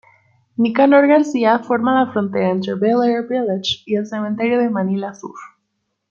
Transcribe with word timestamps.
Nicanor 0.57 1.05
García 1.05 1.59
forma 1.59 2.03
la 2.03 2.11
frontera 2.11 2.49
entre 2.49 2.73
Bel-Air 2.73 3.27
Village 3.29 3.83
y 3.85 3.97
el 3.97 4.07
cementerio 4.07 4.57
de 4.57 4.67
Manila 4.71 5.13
Sur. 5.13 5.35